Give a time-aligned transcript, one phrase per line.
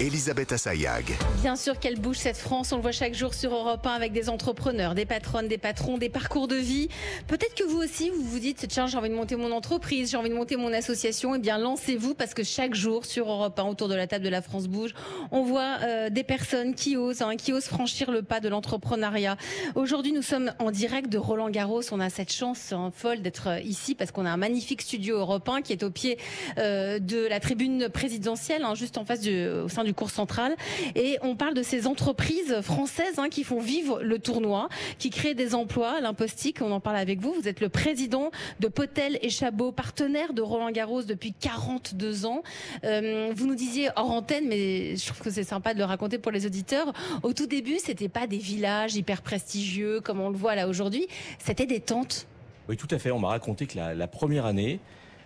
[0.00, 1.04] Elisabeth Assayag.
[1.42, 4.12] Bien sûr qu'elle bouge cette France, on le voit chaque jour sur Europe 1 avec
[4.12, 6.88] des entrepreneurs, des patronnes, des patrons, des parcours de vie.
[7.26, 10.16] Peut-être que vous aussi, vous vous dites, tiens, j'ai envie de monter mon entreprise, j'ai
[10.16, 11.34] envie de monter mon association.
[11.34, 14.30] Eh bien, lancez-vous parce que chaque jour sur Europe 1, autour de la table de
[14.30, 14.94] la France bouge,
[15.32, 19.36] on voit euh, des personnes qui osent, hein, qui osent franchir le pas de l'entrepreneuriat.
[19.74, 21.82] Aujourd'hui, nous sommes en direct de Roland Garros.
[21.92, 25.18] On a cette chance hein, folle d'être euh, ici parce qu'on a un magnifique studio
[25.18, 26.16] Europe 1 qui est au pied
[26.56, 30.56] euh, de la tribune présidentielle, hein, juste en face du, au sein du cours central.
[30.94, 35.34] Et on parle de ces entreprises françaises hein, qui font vivre le tournoi, qui créent
[35.34, 36.00] des emplois.
[36.00, 37.34] L'impostique, on en parle avec vous.
[37.34, 42.42] Vous êtes le président de Potel et Chabot, partenaire de Roland Garros depuis 42 ans.
[42.84, 46.18] Euh, vous nous disiez hors antenne, mais je trouve que c'est sympa de le raconter
[46.18, 46.92] pour les auditeurs.
[47.22, 51.06] Au tout début, c'était pas des villages hyper prestigieux comme on le voit là aujourd'hui.
[51.38, 52.26] C'était des tentes.
[52.68, 53.10] Oui, tout à fait.
[53.10, 54.78] On m'a raconté que la, première année,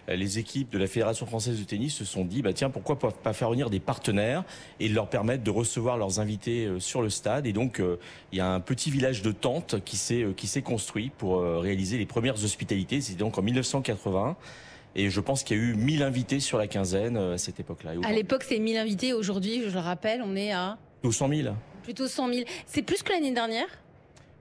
[0.09, 3.33] les équipes de la Fédération française de tennis se sont dit, bah tiens, pourquoi pas
[3.33, 4.45] faire venir des partenaires
[4.81, 7.47] et leur permettre de recevoir leurs invités euh, sur le stade.
[7.47, 7.99] Et donc, euh,
[8.33, 11.99] il y a un petit village de tentes qui s'est qui s'est construit pour réaliser
[11.99, 13.01] les premières hospitalités.
[13.01, 14.37] C'était donc en 1980.
[14.97, 17.93] Et je pense qu'il y a eu 1000 invités sur la quinzaine à cette époque-là.
[18.05, 19.13] À l'époque, c'est 1000 invités.
[19.13, 20.79] Aujourd'hui, je le rappelle, on est à...
[21.01, 21.55] Plutôt 100 000.
[21.83, 22.47] Plutôt 100 000.
[22.67, 23.67] C'est plus que l'année dernière?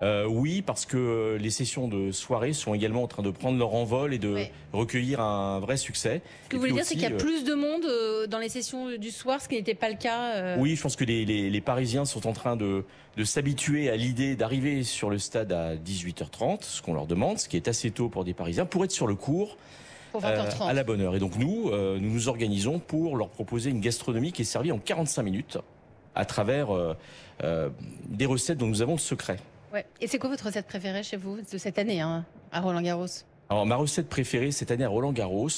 [0.04, 3.74] Euh, oui, parce que les sessions de soirée sont également en train de prendre leur
[3.74, 4.52] envol et de Ouais.
[4.74, 6.22] recueillir un vrai succès.
[6.46, 8.40] Ce que vous voulez dire, c'est qu'il y a euh, plus de monde euh, dans
[8.40, 10.36] les sessions du soir, ce qui n'était pas le cas.
[10.36, 12.84] euh, Oui, je pense que les, les, les Parisiens sont en train de,
[13.18, 17.48] de s'habituer à l'idée d'arriver sur le stade à 18h30, ce qu'on leur demande, ce
[17.48, 19.58] qui est assez tôt pour des Parisiens, pour être sur le cours
[20.12, 20.68] pour euh, 20h30.
[20.68, 21.16] à la bonne heure.
[21.16, 24.72] Et donc nous, euh, nous nous organisons pour leur proposer une gastronomie qui est servie
[24.72, 25.58] en 45 minutes
[26.16, 26.94] à travers euh,
[27.44, 27.70] euh,
[28.10, 29.38] des recettes dont nous avons le secret.
[29.74, 29.86] Ouais.
[30.00, 33.08] Et c'est quoi votre recette préférée chez vous de cette année hein, à Roland Garros?
[33.50, 35.50] Alors ma recette préférée cette année à Roland Garros,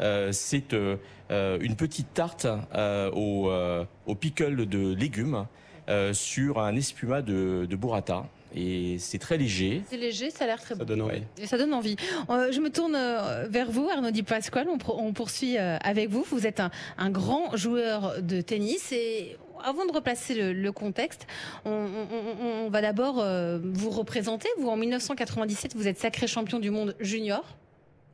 [0.00, 0.96] euh, c'est euh,
[1.30, 5.46] euh, une petite tarte euh, au, euh, au pickle de légumes
[5.88, 8.26] euh, sur un espuma de, de burrata.
[8.54, 9.82] Et c'est très léger.
[9.90, 10.84] C'est léger, ça a l'air très Ça bon.
[10.86, 11.22] donne envie.
[11.36, 11.96] Et ça donne envie.
[12.30, 14.66] Euh, je me tourne euh, vers vous, Arnaud Di Pasquale.
[14.88, 16.24] On, poursuit euh, avec vous.
[16.30, 21.26] Vous êtes un, un grand joueur de tennis et avant de replacer le, le contexte,
[21.64, 24.48] on, on- on- on va d'abord euh, vous représenter.
[24.58, 27.44] Vous, en 1997, vous êtes sacré champion du monde junior.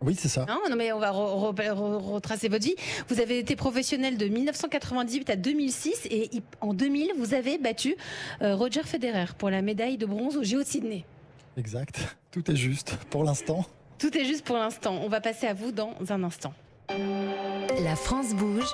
[0.05, 0.47] Oui, c'est ça.
[0.49, 2.75] Hein non, mais on va re- re- re- retracer votre vie.
[3.09, 6.29] Vous avez été professionnel de 1998 à 2006 et
[6.61, 7.95] en 2000, vous avez battu
[8.43, 11.05] euh, Roger Federer pour la médaille de bronze au JO de Sydney.
[11.57, 12.01] Exact.
[12.33, 13.65] Tout est juste pour l'instant.
[13.99, 14.99] Tout est juste pour l'instant.
[15.05, 16.53] On va passer à vous dans un instant.
[16.89, 18.67] la France bouge,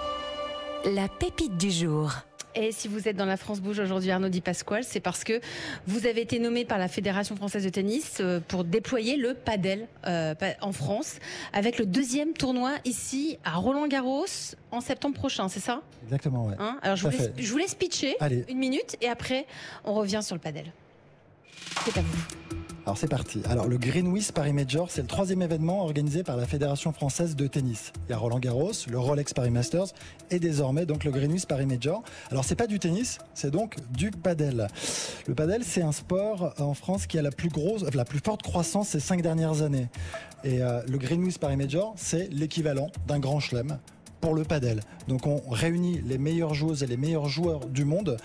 [0.86, 2.12] la pépite du jour.
[2.60, 5.40] Et si vous êtes dans la France Bouge aujourd'hui, Arnaud Di Pasquale, c'est parce que
[5.86, 9.86] vous avez été nommé par la Fédération française de tennis euh, pour déployer le padel
[10.06, 11.18] euh, en France,
[11.52, 14.26] avec le deuxième tournoi ici à Roland-Garros
[14.72, 15.82] en septembre prochain, c'est ça?
[16.02, 16.56] Exactement, ouais.
[16.58, 16.78] Hein?
[16.82, 17.32] Alors je vous, laisse, fait.
[17.38, 18.44] je vous laisse pitcher Allez.
[18.48, 19.46] une minute et après
[19.84, 20.72] on revient sur le padel.
[21.84, 22.57] C'est à vous.
[22.88, 23.42] Alors c'est parti.
[23.50, 27.46] Alors le Greenwich Paris Major, c'est le troisième événement organisé par la Fédération française de
[27.46, 27.92] tennis.
[28.06, 29.88] Il y a Roland Garros, le Rolex Paris Masters
[30.30, 32.02] et désormais donc le Greenwich Paris Major.
[32.30, 34.68] Alors c'est pas du tennis, c'est donc du padel.
[35.26, 38.42] Le padel, c'est un sport en France qui a la plus grosse, la plus forte
[38.42, 39.88] croissance ces cinq dernières années.
[40.42, 43.78] Et euh, le Greenwich Paris Major, c'est l'équivalent d'un grand chelem
[44.20, 44.80] pour le padel.
[45.06, 48.16] Donc on réunit les meilleures joueuses et les meilleurs joueurs du monde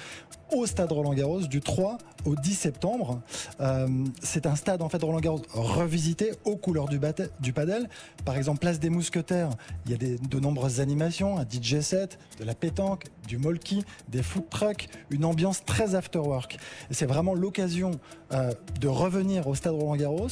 [0.54, 3.22] au stade Roland Garros du 3 au 10 septembre.
[3.60, 3.88] Euh,
[4.22, 7.90] c'est un stade en fait Roland Garros revisité aux couleurs du, padel.
[8.26, 9.50] Par exemple, place des Mousquetaires,
[9.86, 14.24] il y a de nombreuses animations, un DJ set, de la pétanque, du molki, des
[14.24, 16.58] food trucks, une ambiance très after work.
[16.92, 17.92] Et c'est vraiment l'occasion
[18.32, 20.28] euh, de revenir au stade Roland Garros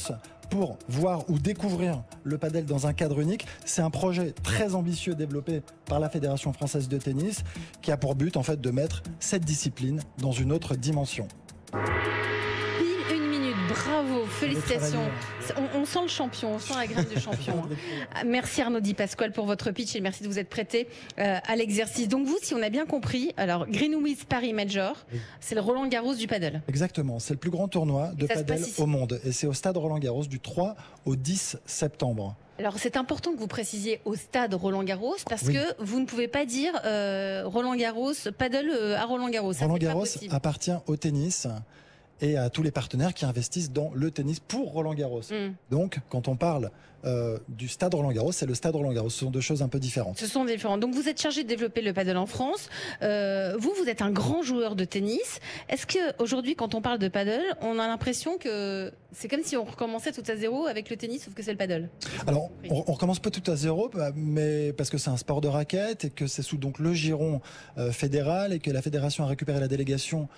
[0.52, 3.46] pour voir ou découvrir le padel dans un cadre unique.
[3.64, 7.42] C'est un projet très ambitieux développé par la Fédération française de tennis
[7.80, 11.26] qui a pour but en fait de mettre cette discipline dans une autre dimension.
[13.86, 15.00] Bravo, félicitations.
[15.56, 17.62] On, on sent le champion, on sent la graine de champion.
[18.14, 20.86] Ah, Merci Arnaud Di Pasquale pour votre pitch et merci de vous être prêté
[21.18, 22.08] euh, à l'exercice.
[22.08, 25.18] Donc vous, si on a bien compris, alors Greenwich Paris Major, Oui.
[25.40, 26.60] c'est le Roland Garros du paddle.
[26.68, 28.80] Exactement, c'est le plus grand tournoi de ici.
[28.80, 30.76] au monde et c'est au stade Roland Garros du 3
[31.06, 32.36] au 10 septembre.
[32.58, 35.54] Alors c'est important que vous précisiez au stade Roland Garros parce Oui.
[35.54, 39.52] que vous ne pouvez pas dire euh, Roland Garros paddle euh, à Roland Garros.
[39.58, 41.46] Roland Garros appartient au tennis
[42.20, 45.22] et à tous les partenaires qui investissent dans le tennis pour Roland Garros.
[45.30, 45.54] Hmm.
[45.70, 46.70] Donc, quand on parle
[47.04, 49.10] euh, du stade Roland-Garros, c'est le stade Roland-Garros.
[49.10, 50.18] Ce sont deux choses un peu différentes.
[50.18, 50.78] Ce sont différents.
[50.78, 52.68] Donc vous êtes chargé de développer le paddle en France.
[53.02, 55.40] Euh, vous, vous êtes un grand joueur de tennis.
[55.68, 59.56] Est-ce que aujourd'hui, quand on parle de paddle, on a l'impression que c'est comme si
[59.56, 61.88] on recommençait tout à zéro avec le tennis, sauf que c'est le paddle
[62.28, 65.40] Alors, on, on recommence pas tout à zéro, bah, mais parce que c'est un sport
[65.40, 67.40] de raquette et que c'est sous donc le giron
[67.78, 70.28] euh, fédéral et que la fédération a récupéré la délégation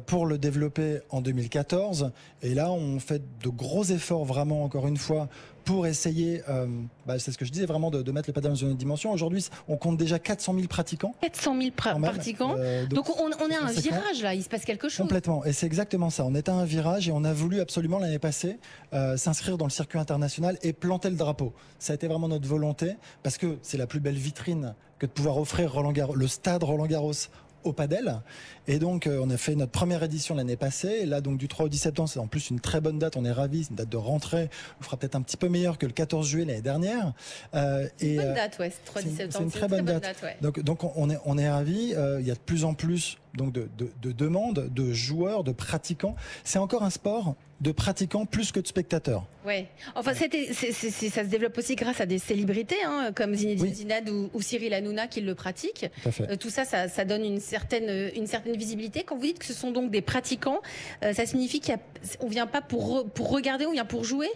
[0.00, 2.12] pour le développer en 2014.
[2.42, 5.28] Et là, on fait de gros efforts, vraiment, encore une fois,
[5.64, 6.66] pour essayer, euh,
[7.06, 8.78] bah, c'est ce que je disais, vraiment de, de mettre le paddle dans une autre
[8.78, 9.12] dimension.
[9.12, 11.14] Aujourd'hui, on compte déjà 400 000 pratiquants.
[11.20, 12.10] 400 000 pra- quand même.
[12.12, 12.56] pratiquants.
[12.58, 14.98] Euh, Donc on, on est à un virage là, il se passe quelque chose.
[14.98, 15.44] Complètement.
[15.44, 16.24] Et c'est exactement ça.
[16.24, 18.58] On est à un virage et on a voulu absolument l'année passée
[18.92, 21.52] euh, s'inscrire dans le circuit international et planter le drapeau.
[21.78, 25.12] Ça a été vraiment notre volonté parce que c'est la plus belle vitrine que de
[25.12, 27.12] pouvoir offrir Roland Garros, le stade Roland Garros
[27.64, 28.20] au padel.
[28.66, 31.00] Et donc, euh, on a fait notre première édition l'année passée.
[31.02, 33.16] Et là, donc, du 3 au 10 septembre, c'est en plus une très bonne date.
[33.16, 33.64] On est ravis.
[33.64, 34.50] C'est une date de rentrée.
[34.80, 37.12] On fera peut-être un petit peu meilleur que le 14 juillet l'année dernière.
[37.54, 39.84] Euh, et, Bonne euh, date, ouais, c'est 3 c'est une- 17 c'est une très bonne
[39.84, 40.16] date.
[40.22, 40.36] ouais.
[40.40, 41.94] donc, donc on est, on est ravis.
[42.20, 45.52] Il y a de plus en plus donc de, de, de demandes, de joueurs, de
[45.52, 46.14] pratiquants.
[46.44, 49.24] C'est encore un sport de pratiquants plus que de spectateurs.
[49.46, 49.68] Ouais.
[49.94, 53.72] Enfin, ça se développe aussi grâce à des célébrités, hein, comme Zinedine Oui.
[53.74, 55.86] Zidane ou, ou Cyril Hanouna qui le pratiquent.
[56.02, 56.30] Tout à fait.
[56.30, 59.04] Euh, tout ça, ça, ça donne une certaine, une certaine visibilité.
[59.04, 60.60] Quand vous dites que ce sont donc des pratiquants,
[61.04, 64.28] euh, ça signifie qu'on vient pas pour, re- pour regarder, on vient pour jouer?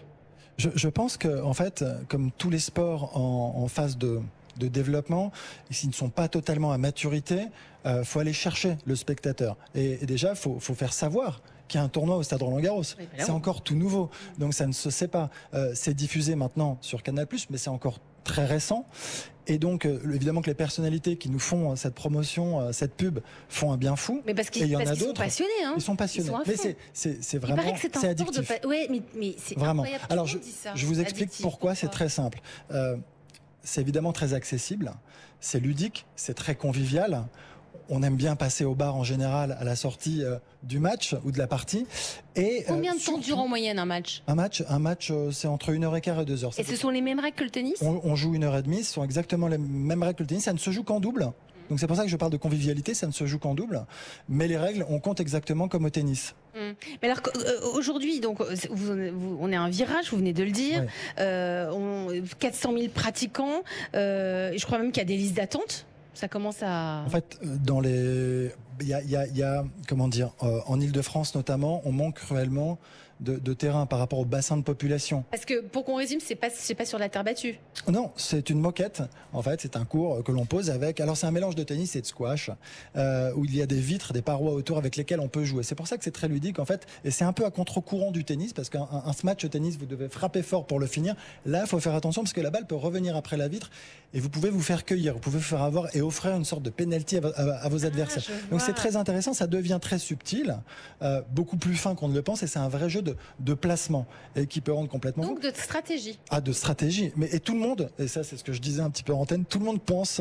[0.56, 4.20] Je, je pense que, en fait, comme tous les sports en, en phase de,
[4.58, 5.32] de développement,
[5.70, 7.46] s'ils ne sont pas totalement à maturité,
[7.86, 9.56] euh, faut aller chercher le spectateur.
[9.74, 12.82] Et, et déjà, faut, faut faire savoir qu'il y a un tournoi au Stade Roland-Garros.
[12.98, 15.30] Oui, c'est encore tout nouveau, donc ça ne se sait pas.
[15.54, 18.86] Euh, c'est diffusé maintenant sur Canal+, mais c'est encore très récent.
[19.48, 22.94] Et donc, euh, évidemment que les personnalités qui nous font euh, cette promotion, euh, cette
[22.94, 24.20] pub, font un bien fou.
[24.26, 25.20] Mais parce Et qu'ils il y en a sont d'autres.
[25.22, 25.50] passionnés.
[25.64, 25.74] Hein.
[25.76, 26.28] Ils sont passionnés.
[26.28, 28.48] Ils sont à mais c'est, Il vraiment, paraît que c'est de addictif.
[28.60, 29.84] pa- Ouais, mais, mais c'est Vraiment.
[30.10, 30.38] Alors, je,
[30.74, 32.40] je vous explique Addictif, pourquoi, c'est très simple.
[33.66, 34.92] C'est évidemment très accessible,
[35.40, 37.24] c'est ludique, c'est très convivial.
[37.88, 41.32] On aime bien passer au bar en général à la sortie euh, du match ou
[41.32, 41.84] de la partie.
[42.36, 44.22] Et, euh, Combien de temps dure en moyenne un match?
[44.28, 46.52] Un match, un match euh, c'est entre une heure et quart et deux heures.
[46.58, 47.74] Et ce sont les mêmes règles que le tennis?
[47.82, 50.28] On, on joue une heure et demie, ce sont exactement les mêmes règles que le
[50.28, 50.44] tennis.
[50.44, 51.32] Ça ne se joue qu'en double.
[51.68, 53.84] Donc c'est pour ça que je parle de convivialité, ça ne se joue qu'en double.
[54.28, 56.34] Mais les règles, on compte exactement comme au tennis.
[56.56, 56.74] Hum.
[57.02, 60.16] Mais alors euh, aujourd'hui, donc euh, c'est- vous, vous- on est à un virage, vous
[60.16, 60.80] venez de le dire.
[60.80, 60.88] Ouais.
[61.20, 62.08] Euh, on-
[62.38, 63.62] 400 000 pratiquants.
[63.94, 65.86] euh, je crois même qu'il y a des listes d'attente.
[66.14, 67.02] Ça commence à.
[67.06, 70.08] En fait, euh, dans les, il y a, il y a- il y a- comment
[70.08, 72.78] dire, euh, en Île-de-France notamment, on manque cruellement
[73.20, 75.24] de, de terrain par rapport au bassin de population.
[75.30, 77.58] Parce que pour qu'on résume, c'est pas c'est pas sur la terre battue.
[77.88, 79.02] Non, c'est une moquette.
[79.32, 81.00] En fait, c'est un cours que l'on pose avec.
[81.00, 82.50] Alors, c'est un mélange de tennis et de squash,
[82.96, 85.62] euh, où il y a des vitres, des parois autour avec lesquelles on peut jouer.
[85.62, 86.86] C'est pour ça que c'est très ludique, en fait.
[87.04, 89.76] Et c'est un peu à contre-courant du tennis, parce qu'un un, un match de tennis,
[89.78, 91.14] vous devez frapper fort pour le finir.
[91.44, 93.70] Là, il faut faire attention, parce que la balle peut revenir après la vitre,
[94.14, 96.62] et vous pouvez vous faire cueillir, vous pouvez vous faire avoir et offrir une sorte
[96.62, 98.22] de penalty à, vo- à- à vos adversaires.
[98.28, 99.32] Ah, je Donc, c'est très intéressant.
[99.34, 100.56] Ça devient très subtil,
[101.02, 103.54] euh, beaucoup plus fin qu'on ne le pense, et c'est un vrai jeu de, de
[103.54, 106.18] placement, et qui peut rendre complètement Donc de stratégie.
[106.30, 107.12] ah, de stratégie.
[107.16, 109.14] Mais et tout le monde, et ça c'est ce que je disais un petit peu
[109.14, 110.20] en antenne, tout le monde pense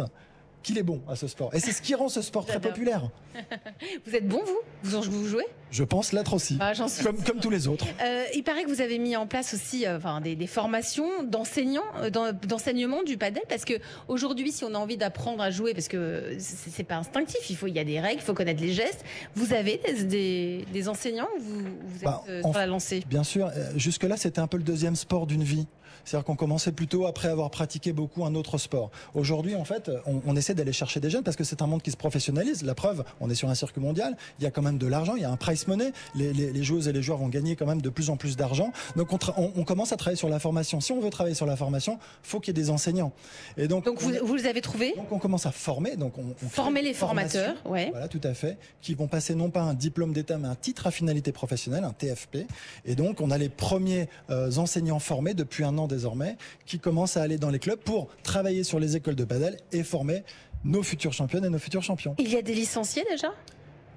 [0.66, 1.54] qu'il est bon à ce sport.
[1.54, 3.10] Et c'est ce qui rend ce sport très populaire.
[4.06, 4.60] Vous êtes bon vous?
[4.84, 6.58] Vous, jouez Je pense l'être aussi.
[6.60, 7.86] Ah, suis comme, comme tous les autres.
[8.04, 11.24] Euh, il paraît que vous avez mis en place aussi euh, enfin, des, des formations
[11.24, 13.74] d'enseignants, euh, d'en- d'enseignement du padel, parce que
[14.08, 17.68] aujourd'hui, si on a envie d'apprendre à jouer, parce que c'est pas instinctif, il faut,
[17.68, 19.04] il y a des règles, il faut connaître les gestes.
[19.36, 23.04] Vous avez des, des, des enseignants ou vous, vous êtes Bah, sur la lancée?
[23.08, 25.68] Bien sûr, euh, jusque-là c'était un peu le deuxième sport d'une vie.
[26.06, 28.92] C'est-à-dire qu'on commençait plutôt après avoir pratiqué beaucoup un autre sport.
[29.14, 31.82] Aujourd'hui, en fait, on, on essaie d'aller chercher des jeunes parce que c'est un monde
[31.82, 32.64] qui se professionnalise.
[32.64, 35.16] La preuve, on est sur un circuit mondial, il y a quand même de l'argent,
[35.16, 35.92] il y a un price money.
[36.16, 38.38] Les, les, les joueuses et les joueurs vont gagner quand même de plus en plus
[38.38, 38.72] d'argent.
[38.96, 40.80] Donc on, tra- on- on commence à travailler sur la formation.
[40.82, 43.12] Si on veut travailler sur la formation, faut qu'il y ait des enseignants.
[43.58, 44.94] Et donc, Donc on vous, vous les avez trouvés?
[44.96, 47.90] Donc on commence à former, donc on, on crée Former les formateurs, ouais.
[47.92, 50.88] Voilà, tout à fait, qui vont passer non pas un diplôme d'État, mais un titre
[50.88, 52.46] à finalité professionnelle, un TFP.
[52.86, 57.18] Et donc on a les premiers euh, enseignants formés depuis un an désormais, qui commencent
[57.18, 60.24] à aller dans les clubs pour travailler sur les écoles de padel et former
[60.64, 62.16] nos futurs championnes et nos futurs champions.
[62.20, 63.30] Il y a des licenciés déjà?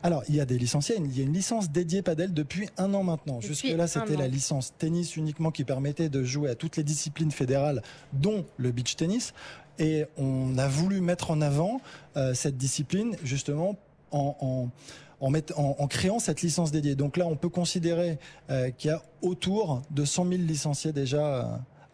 [0.05, 2.95] Alors, il y a des licenciés, il y a une licence dédiée padel depuis un
[2.95, 3.40] an maintenant.
[3.40, 7.83] Jusque-là, c'était la licence tennis uniquement qui permettait de jouer à toutes les disciplines fédérales,
[8.12, 9.35] dont le beach tennis.
[9.81, 11.81] Et on a voulu mettre en avant
[12.17, 13.76] euh, cette discipline justement
[14.12, 14.69] en, en,
[15.21, 16.95] en, mett- en- en créant cette licence dédiée.
[16.95, 18.19] Donc là, on peut considérer
[18.50, 21.43] euh, qu'il y a autour de 100 000 licenciés déjà euh,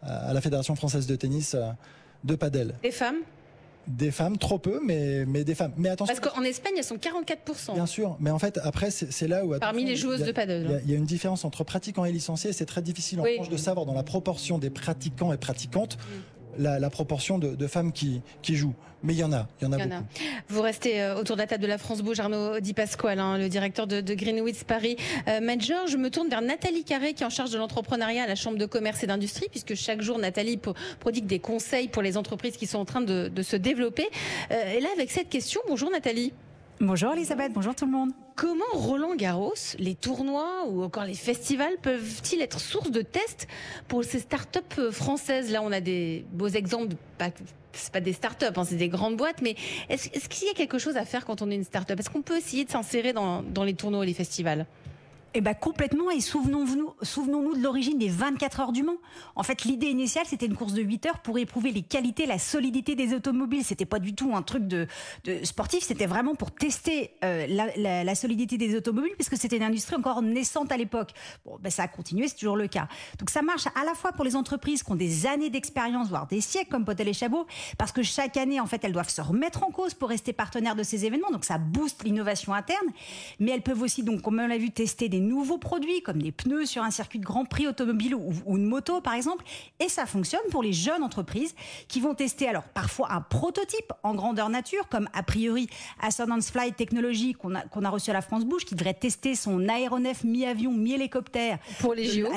[0.05, 1.69] à la Fédération française de tennis euh,
[2.23, 2.75] de padel.
[2.83, 3.17] Des femmes?
[3.87, 5.71] Des femmes, trop peu, mais, mais des femmes.
[5.77, 6.15] Mais attention.
[6.15, 7.75] Parce qu'en Espagne, elles sont 44%.
[7.75, 9.55] Bien sûr, mais en fait, après, c'est là où.
[9.59, 10.65] Parmi les joueuses a- de paddle.
[10.65, 12.81] Il y, a, il y a une différence entre pratiquants et licenciés, et c'est très
[12.81, 13.33] difficile en Oui.
[13.33, 15.99] revanche de savoir dans la proportion des pratiquants et pratiquantes
[16.57, 18.75] la, la proportion de, de femmes qui, qui jouent.
[19.03, 20.01] Mais il y en a, il y en a Il y en beaucoup.
[20.01, 20.43] a.
[20.47, 23.37] Vous restez euh, autour de la table de la France Bouge, Arnaud Di Pasquale, hein,
[23.37, 24.97] le directeur de, de Greenwich Paris
[25.27, 25.85] euh, Major.
[25.87, 28.57] Je me tourne vers Nathalie Carré, qui est en charge de l'entrepreneuriat à la Chambre
[28.57, 32.57] de commerce et d'industrie, puisque chaque jour, Nathalie pro- prodigue des conseils pour les entreprises
[32.57, 34.07] qui sont en train de, de se développer.
[34.51, 36.33] Euh, et là, avec cette question, bonjour Nathalie.
[36.81, 38.11] Bonjour Elisabeth, bonjour tout le monde.
[38.35, 43.47] Comment Roland Garros, les tournois ou encore les festivals peuvent-ils être source de tests
[43.87, 45.53] pour ces startups françaises?
[45.53, 47.29] Là, on a des beaux exemples, pas,
[47.71, 49.55] c'est pas des startups, hein, c'est des grandes boîtes, mais
[49.87, 51.97] est-ce qu'il y a quelque chose à faire quand on est une startup?
[51.97, 54.65] Est-ce qu'on peut essayer de s'insérer dans les tournois et les festivals?
[55.37, 58.95] Eh ben complètement, et souvenons-nous de l'origine des 24 heures du Mans.
[59.35, 62.39] En fait, l'idée initiale, c'était une course de 8 heures pour éprouver les qualités, la
[62.39, 63.65] solidité des automobiles.
[63.65, 64.87] C'était pas du tout un truc de,
[65.43, 70.21] sportif, c'était vraiment pour tester euh, la solidité des automobiles, puisque c'était une industrie encore
[70.21, 71.11] naissante à l'époque.
[71.45, 72.87] Bon, ben ça a continué, c'est toujours le cas.
[73.19, 76.27] Donc ça marche à la fois pour les entreprises qui ont des années d'expérience, voire
[76.27, 77.45] des siècles, comme Potel et Chabot,
[77.77, 80.77] parce que chaque année, en fait, elles doivent se remettre en cause pour rester partenaires
[80.77, 81.31] de ces événements.
[81.31, 82.87] Donc ça booste l'innovation interne,
[83.41, 86.31] mais elles peuvent aussi, donc, comme on l'a vu, tester des nouveaux produits comme des
[86.31, 89.43] pneus sur un circuit de Grand Prix automobile ou, ou une moto, par exemple.
[89.79, 91.55] Et ça fonctionne pour les jeunes entreprises
[91.87, 95.67] qui vont tester alors parfois un prototype en grandeur nature, comme a priori
[96.01, 99.35] Ascendance Flight Technology qu'on a, qu'on a reçu à la France Bouche, qui devrait tester
[99.35, 102.27] son aéronef mi-avion, mi-hélicoptère Pour les JO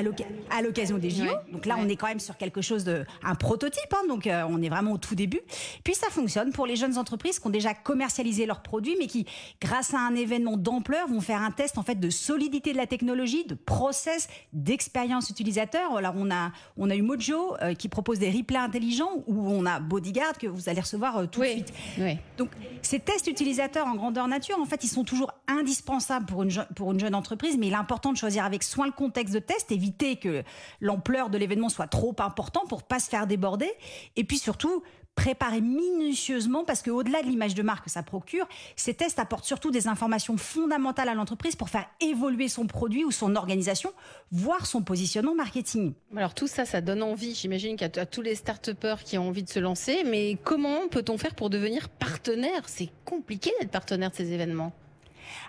[0.50, 1.22] à l'occasion des JO.
[1.24, 1.30] Ouais.
[1.52, 1.82] Donc là, Ouais.
[1.84, 4.68] on est quand même sur quelque chose de un prototype, hein, donc euh, on est
[4.68, 5.40] vraiment au tout début.
[5.84, 9.26] Puis ça fonctionne pour les jeunes entreprises qui ont déjà commercialisé leurs produits, mais qui,
[9.60, 12.86] grâce à un événement d'ampleur, vont faire un test en fait de solidité de la
[12.86, 15.96] technologie, de process, d'expérience utilisateur.
[15.96, 19.66] Alors on a on a eu Mojo euh, qui propose des replays intelligents, ou on
[19.66, 21.52] a Bodyguard que vous allez recevoir euh, tout de Oui.
[21.52, 21.72] suite.
[21.98, 22.16] Oui.
[22.36, 22.50] Donc,
[22.82, 26.92] ces tests utilisateurs en grandeur nature, en fait, ils sont toujours indispensables pour une, pour
[26.92, 29.72] une jeune entreprise, mais il est important de choisir avec soin le contexte de test,
[29.72, 30.42] éviter que
[30.80, 33.70] l'ampleur de l'événement soit trop important pour pas se faire déborder,
[34.16, 34.82] et puis surtout
[35.18, 38.46] préparer minutieusement parce qu'au-delà de l'image de marque que ça procure,
[38.76, 43.10] ces tests apportent surtout des informations fondamentales à l'entreprise pour faire évoluer son produit ou
[43.10, 43.92] son organisation,
[44.30, 45.92] voire son positionnement marketing.
[46.16, 48.70] Alors tout ça, ça donne envie, j'imagine, qu'à tous les start
[49.04, 50.04] qui ont envie de se lancer.
[50.06, 52.62] Mais comment peut-on faire pour devenir partenaire?
[52.66, 54.72] C'est compliqué d'être partenaire de ces événements.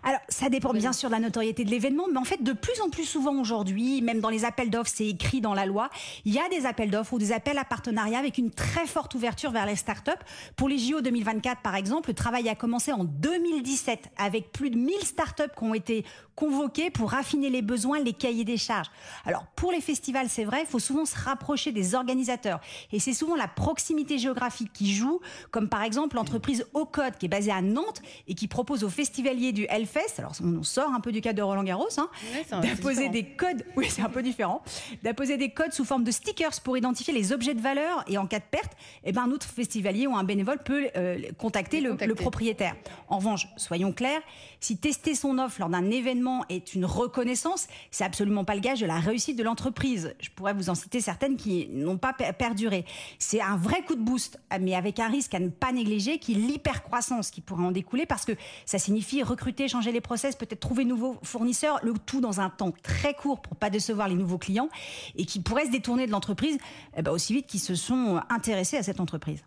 [0.03, 2.79] Alors, ça dépend bien sûr de la notoriété de l'événement, mais en fait, de plus
[2.81, 5.89] en plus souvent aujourd'hui, même dans les appels d'offres, c'est écrit dans la loi,
[6.25, 9.15] il y a des appels d'offres ou des appels à partenariat avec une très forte
[9.15, 10.11] ouverture vers les startups.
[10.55, 14.77] Pour les JO 2024, par exemple, le travail a commencé en 2017 avec plus de
[14.77, 16.05] 1000 startups qui ont été
[16.39, 18.87] convoquées pour raffiner les besoins, les cahiers des charges.
[19.25, 22.61] Alors, pour les festivals, c'est vrai, il faut souvent se rapprocher des organisateurs.
[22.93, 25.19] Et c'est souvent la proximité géographique qui joue,
[25.51, 29.51] comme par exemple l'entreprise Ocode, qui est basée à Nantes et qui propose aux festivaliers
[29.51, 33.09] du Hellfest, alors on sort un peu du cadre de Roland Garros, hein, Ouais, différent.
[33.11, 34.61] des codes, oui c'est un peu différent,
[35.03, 38.27] d'apposer des codes sous forme de stickers pour identifier les objets de valeur et en
[38.27, 38.71] cas de perte,
[39.03, 42.07] eh ben, un autre festivalier ou un bénévole peut euh, contacter Les le, contacter.
[42.07, 42.75] le propriétaire.
[43.09, 44.21] En revanche, soyons clairs,
[44.61, 48.79] si tester son offre lors d'un événement est une reconnaissance, c'est absolument pas le gage
[48.81, 50.13] de la réussite de l'entreprise.
[50.19, 52.85] Je pourrais vous en citer certaines qui n'ont pas per- perduré.
[53.19, 56.33] C'est un vrai coup de boost, mais avec un risque à ne pas négliger qui
[56.33, 58.33] est l'hypercroissance qui pourrait en découler parce que
[58.65, 62.49] ça signifie recruter, changer les process, peut-être trouver de nouveaux fournisseurs, le tout dans un
[62.49, 64.69] temps très court pour pas décevoir les nouveaux clients
[65.15, 66.57] et qui pourraient se détourner de l'entreprise
[66.97, 69.43] eh ben, aussi vite qu'ils se sont intéressés à cette entreprise.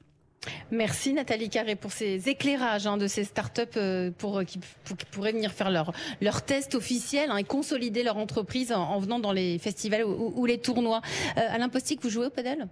[0.71, 4.97] Merci Nathalie Carré pour ces éclairages hein, de ces startups euh, pour, euh, qui, pour-
[4.97, 8.99] qui pourraient venir faire leur, leur test officiel hein, et consolider leur entreprise en, en
[8.99, 11.01] venant dans les festivals ou, ou- ou les tournois.
[11.37, 12.67] Euh, Alain Postic, vous jouez au padel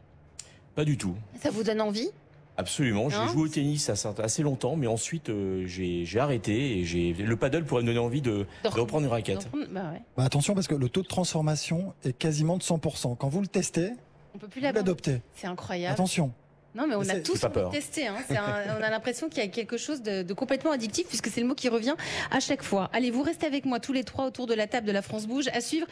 [0.74, 1.14] Pas du tout.
[1.40, 2.08] Ça vous donne envie?
[2.56, 3.08] Absolument.
[3.08, 7.12] J'ai Non joué au tennis assez, longtemps, mais ensuite euh, j'ai j'ai arrêté et j'ai
[7.14, 9.48] le paddle pourrait me donner envie de, de reprendre une raquette.
[9.70, 10.02] Bah ouais.
[10.16, 13.16] Bah, attention parce que le taux de transformation est quasiment de 100%.
[13.16, 13.92] Quand vous le testez,
[14.34, 15.22] On peut plus l'adoptez.
[15.36, 15.94] C'est incroyable.
[15.94, 16.32] Attention.
[16.74, 17.40] Non, mais on a tous
[17.72, 18.06] tester.
[18.06, 18.14] hein.
[18.30, 21.40] Un- on a l'impression qu'il y a quelque chose de, de complètement addictif, puisque c'est
[21.40, 21.96] le mot qui revient
[22.30, 22.88] à chaque fois.
[22.92, 25.26] Allez, vous restez avec moi tous les trois autour de la table de la France
[25.26, 25.48] Bouge.
[25.52, 25.86] À suivre,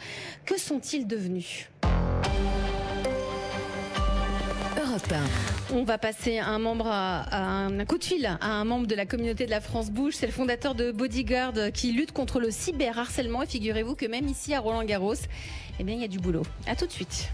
[0.45, 1.67] que sont-ils devenus?
[4.81, 5.13] Europe
[5.73, 8.87] On va passer un membre à, à un, un coup de fil à un membre
[8.87, 10.13] de la communauté de la France Bouge.
[10.15, 13.43] C'est le fondateur de Bodyguard qui lutte contre le cyberharcèlement.
[13.43, 15.13] Et figurez-vous que même ici à Roland Garros,
[15.79, 16.43] eh bien, il y a du boulot.
[16.67, 17.29] À tout de suite.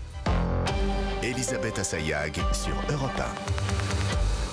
[1.26, 3.65] Elisabeth Assayag sur Europe 1.